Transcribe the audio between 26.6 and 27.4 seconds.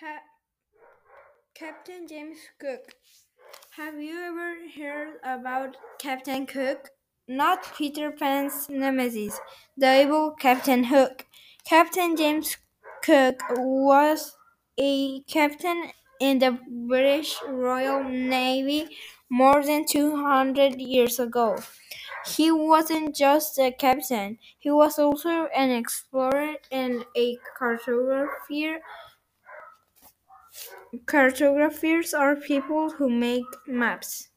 and a